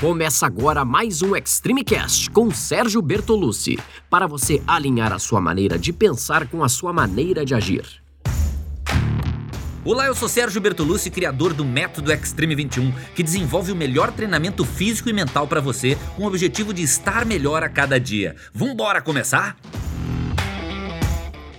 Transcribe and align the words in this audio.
Começa 0.00 0.44
agora 0.44 0.84
mais 0.84 1.22
um 1.22 1.36
Extreme 1.36 1.84
Cast 1.84 2.28
com 2.30 2.50
Sérgio 2.50 3.00
Bertolucci, 3.00 3.78
para 4.10 4.26
você 4.26 4.60
alinhar 4.66 5.12
a 5.12 5.18
sua 5.18 5.40
maneira 5.40 5.78
de 5.78 5.92
pensar 5.92 6.48
com 6.48 6.62
a 6.64 6.68
sua 6.68 6.92
maneira 6.92 7.44
de 7.44 7.54
agir. 7.54 8.02
Olá, 9.84 10.06
eu 10.06 10.14
sou 10.14 10.28
Sérgio 10.28 10.60
Bertolucci, 10.60 11.10
criador 11.10 11.54
do 11.54 11.64
Método 11.64 12.12
Extreme 12.12 12.54
21, 12.54 12.92
que 13.14 13.22
desenvolve 13.22 13.70
o 13.70 13.76
melhor 13.76 14.10
treinamento 14.10 14.64
físico 14.64 15.08
e 15.08 15.12
mental 15.12 15.46
para 15.46 15.60
você, 15.60 15.96
com 16.16 16.24
o 16.24 16.26
objetivo 16.26 16.74
de 16.74 16.82
estar 16.82 17.24
melhor 17.24 17.62
a 17.62 17.68
cada 17.68 17.98
dia. 17.98 18.34
Vambora 18.52 19.00
começar? 19.00 19.56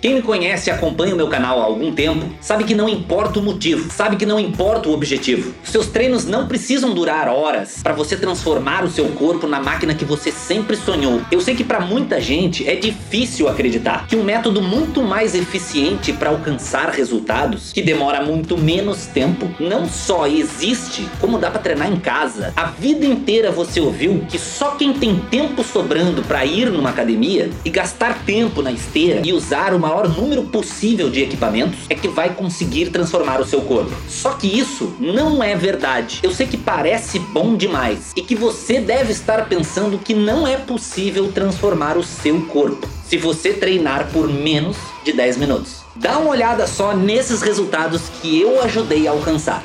Quem 0.06 0.14
me 0.14 0.22
conhece 0.22 0.70
e 0.70 0.72
acompanha 0.72 1.16
o 1.16 1.18
meu 1.18 1.28
canal 1.28 1.60
há 1.60 1.64
algum 1.64 1.92
tempo 1.92 2.28
sabe 2.40 2.64
que 2.64 2.76
não 2.76 2.88
importa 2.88 3.40
o 3.40 3.42
motivo, 3.42 3.92
sabe 3.92 4.18
que 4.18 4.26
não 4.26 4.40
importa 4.40 4.88
o 4.88 4.94
objetivo. 4.94 5.52
Seus 5.64 5.88
treinos 5.88 6.26
não 6.26 6.48
precisam 6.48 6.94
durar 6.94 7.28
horas 7.28 7.80
para 7.82 7.92
você 7.92 8.16
transformar 8.16 8.84
o 8.84 8.88
seu 8.92 9.08
corpo 9.08 9.48
na 9.48 9.60
máquina 9.60 9.96
que 9.96 10.06
você 10.06 10.32
sempre 10.32 10.76
sonhou. 10.76 11.22
Eu 11.32 11.42
sei 11.42 11.56
que 11.56 11.64
para 11.64 11.80
muita 11.80 12.22
gente 12.22 12.70
é 12.70 12.76
difícil 12.76 13.50
acreditar 13.50 14.06
que 14.06 14.16
um 14.16 14.24
método 14.24 14.62
muito 14.62 15.02
mais 15.02 15.34
eficiente 15.34 16.14
para 16.14 16.30
alcançar 16.30 16.92
resultados, 16.92 17.74
que 17.74 17.82
demora 17.82 18.22
muito 18.22 18.56
menos 18.60 19.08
tempo, 19.08 19.50
não 19.60 19.90
só 19.90 20.28
existe, 20.28 21.10
como 21.20 21.40
dá 21.40 21.50
para 21.50 21.62
treinar 21.62 21.92
em 21.92 22.00
casa. 22.00 22.54
A 22.56 22.66
vida 22.66 23.08
inteira 23.08 23.50
você 23.50 23.80
ouviu 23.80 24.24
que 24.30 24.38
só 24.38 24.76
quem 24.76 24.94
tem 24.94 25.16
tempo 25.32 25.64
sobrando 25.64 26.22
para 26.22 26.46
ir 26.46 26.70
numa 26.70 26.92
academia 26.92 27.50
e 27.66 27.72
gastar 27.72 28.24
tempo 28.24 28.62
na 28.62 28.72
esteira 28.72 29.24
e 29.26 29.34
usar 29.34 29.74
uma 29.74 29.95
maior 29.96 30.10
número 30.10 30.44
possível 30.44 31.10
de 31.10 31.22
equipamentos 31.22 31.86
é 31.90 31.96
que 31.96 32.10
vai 32.10 32.34
conseguir 32.34 32.90
transformar 32.90 33.40
o 33.40 33.46
seu 33.46 33.62
corpo. 33.62 33.94
Só 34.10 34.34
que 34.34 34.46
isso 34.46 34.94
não 35.00 35.42
é 35.42 35.56
verdade. 35.56 36.20
Eu 36.22 36.32
sei 36.32 36.46
que 36.46 36.58
parece 36.58 37.18
bom 37.18 37.56
demais 37.56 38.12
e 38.14 38.22
que 38.22 38.36
você 38.36 38.82
deve 38.82 39.14
estar 39.14 39.48
pensando 39.48 39.98
que 39.98 40.14
não 40.14 40.46
é 40.46 40.58
possível 40.58 41.32
transformar 41.32 41.98
o 41.98 42.04
seu 42.04 42.42
corpo 42.42 42.86
se 43.08 43.18
você 43.18 43.54
treinar 43.54 44.10
por 44.12 44.28
menos 44.28 44.76
de 45.06 45.14
10 45.14 45.38
minutos. 45.38 45.78
Dá 45.96 46.18
uma 46.18 46.32
olhada 46.32 46.68
só 46.68 46.94
nesses 46.94 47.42
resultados 47.42 48.02
que 48.22 48.42
eu 48.42 48.62
ajudei 48.64 49.08
a 49.08 49.12
alcançar. 49.12 49.64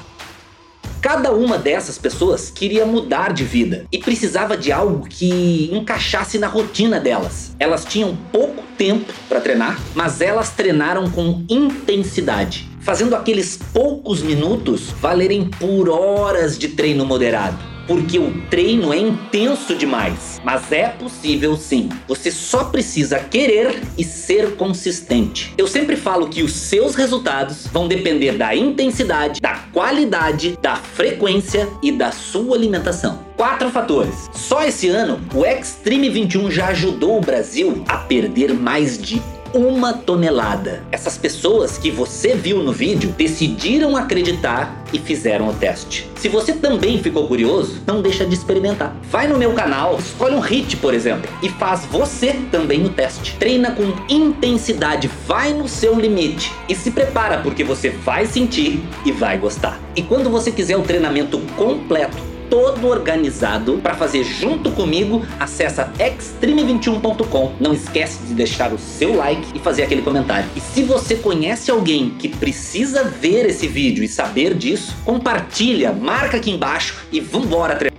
Cada 1.00 1.32
uma 1.32 1.56
dessas 1.56 1.96
pessoas 1.96 2.50
queria 2.50 2.84
mudar 2.84 3.32
de 3.32 3.42
vida 3.42 3.86
e 3.90 3.96
precisava 3.96 4.54
de 4.54 4.70
algo 4.70 5.08
que 5.08 5.70
encaixasse 5.72 6.38
na 6.38 6.46
rotina 6.46 7.00
delas. 7.00 7.56
Elas 7.58 7.86
tinham 7.86 8.16
pouco 8.30 8.62
tempo 8.76 9.10
para 9.26 9.40
treinar, 9.40 9.80
mas 9.94 10.20
elas 10.20 10.50
treinaram 10.50 11.10
com 11.10 11.42
intensidade, 11.48 12.68
fazendo 12.80 13.16
aqueles 13.16 13.58
poucos 13.72 14.22
minutos 14.22 14.90
valerem 15.00 15.48
por 15.48 15.88
horas 15.88 16.58
de 16.58 16.68
treino 16.68 17.06
moderado 17.06 17.69
porque 17.90 18.20
o 18.20 18.30
treino 18.48 18.94
é 18.94 18.98
intenso 18.98 19.74
demais. 19.74 20.40
Mas 20.44 20.70
é 20.70 20.90
possível 20.90 21.56
sim. 21.56 21.88
Você 22.06 22.30
só 22.30 22.62
precisa 22.62 23.18
querer 23.18 23.82
e 23.98 24.04
ser 24.04 24.54
consistente. 24.54 25.52
Eu 25.58 25.66
sempre 25.66 25.96
falo 25.96 26.28
que 26.28 26.44
os 26.44 26.52
seus 26.52 26.94
resultados 26.94 27.66
vão 27.66 27.88
depender 27.88 28.38
da 28.38 28.54
intensidade, 28.54 29.40
da 29.40 29.56
qualidade, 29.72 30.56
da 30.62 30.76
frequência 30.76 31.68
e 31.82 31.90
da 31.90 32.12
sua 32.12 32.56
alimentação. 32.56 33.24
Quatro 33.36 33.68
fatores. 33.70 34.30
Só 34.32 34.62
esse 34.62 34.86
ano, 34.86 35.20
o 35.34 35.44
Extreme 35.44 36.10
21 36.10 36.48
já 36.48 36.68
ajudou 36.68 37.18
o 37.18 37.20
Brasil 37.20 37.82
a 37.88 37.96
perder 37.96 38.54
mais 38.54 38.96
de 38.96 39.20
uma 39.52 39.92
tonelada. 39.92 40.82
Essas 40.90 41.16
pessoas 41.16 41.78
que 41.78 41.90
você 41.90 42.34
viu 42.34 42.62
no 42.62 42.72
vídeo 42.72 43.14
decidiram 43.16 43.96
acreditar 43.96 44.84
e 44.92 44.98
fizeram 44.98 45.48
o 45.48 45.54
teste. 45.54 46.08
Se 46.16 46.28
você 46.28 46.52
também 46.52 47.02
ficou 47.02 47.26
curioso, 47.26 47.80
não 47.86 48.02
deixa 48.02 48.24
de 48.24 48.34
experimentar. 48.34 48.96
Vai 49.10 49.26
no 49.26 49.38
meu 49.38 49.52
canal, 49.52 49.98
escolhe 49.98 50.34
um 50.34 50.40
hit, 50.40 50.76
por 50.76 50.92
exemplo, 50.92 51.30
e 51.42 51.48
faz 51.48 51.84
você 51.86 52.34
também 52.50 52.84
o 52.84 52.90
teste. 52.90 53.36
Treina 53.38 53.72
com 53.72 53.84
intensidade, 54.08 55.10
vai 55.26 55.52
no 55.52 55.68
seu 55.68 55.98
limite 55.98 56.52
e 56.68 56.74
se 56.74 56.90
prepara 56.90 57.38
porque 57.38 57.64
você 57.64 57.90
vai 57.90 58.26
sentir 58.26 58.82
e 59.04 59.12
vai 59.12 59.38
gostar. 59.38 59.80
E 59.96 60.02
quando 60.02 60.30
você 60.30 60.50
quiser 60.50 60.76
o 60.76 60.82
treinamento 60.82 61.38
completo, 61.56 62.29
todo 62.50 62.88
organizado 62.88 63.78
para 63.78 63.94
fazer 63.94 64.24
junto 64.24 64.72
comigo, 64.72 65.24
acessa 65.38 65.90
extreme21.com. 65.98 67.52
Não 67.60 67.72
esquece 67.72 68.26
de 68.26 68.34
deixar 68.34 68.72
o 68.72 68.78
seu 68.78 69.14
like 69.14 69.46
e 69.54 69.60
fazer 69.60 69.84
aquele 69.84 70.02
comentário. 70.02 70.50
E 70.56 70.60
se 70.60 70.82
você 70.82 71.14
conhece 71.14 71.70
alguém 71.70 72.10
que 72.10 72.28
precisa 72.28 73.04
ver 73.04 73.46
esse 73.46 73.68
vídeo 73.68 74.02
e 74.02 74.08
saber 74.08 74.54
disso, 74.54 74.96
compartilha, 75.04 75.92
marca 75.92 76.36
aqui 76.36 76.50
embaixo 76.50 76.96
e 77.12 77.20
vambora 77.20 77.76
treinar. 77.76 77.90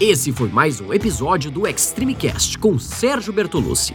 Esse 0.00 0.30
foi 0.30 0.48
mais 0.48 0.80
um 0.80 0.92
episódio 0.92 1.50
do 1.50 1.66
Extreme 1.66 2.14
Cast 2.14 2.58
com 2.58 2.78
Sérgio 2.78 3.32
Bertolucci. 3.32 3.94